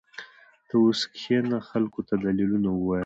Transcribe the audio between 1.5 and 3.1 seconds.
خلقو ته دليلونه ووايه.